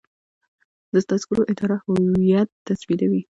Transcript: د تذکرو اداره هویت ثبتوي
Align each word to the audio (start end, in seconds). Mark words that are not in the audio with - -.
د 0.93 0.95
تذکرو 1.09 1.49
اداره 1.51 1.77
هویت 1.85 2.49
ثبتوي 2.81 3.21